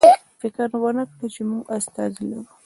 فکر 0.41 0.69
ونکړئ 0.83 1.27
چې 1.33 1.41
موږ 1.49 1.63
استازی 1.77 2.23
لرو. 2.29 2.51